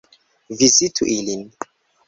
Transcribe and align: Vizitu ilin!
Vizitu 0.49 1.05
ilin! 1.05 1.51